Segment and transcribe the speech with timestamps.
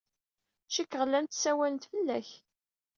[0.73, 2.29] Cikkeɣ llant ssawalent fell-ak.